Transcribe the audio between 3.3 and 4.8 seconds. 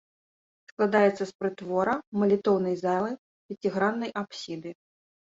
пяціграннай апсіды.